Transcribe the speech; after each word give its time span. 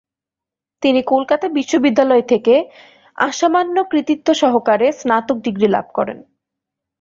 তিনি 0.83 1.01
কলকাতা 1.03 1.47
বিশ্ববিদ্যালয় 1.49 2.25
থেকে 2.27 2.53
আসামান্য 3.17 3.75
কৃতিত্ব 3.91 4.27
সহকারে 4.33 4.87
স্নাতক 4.91 5.37
ডিগ্রী 5.37 5.67
লাভ 5.67 5.85
করেন। 5.93 6.19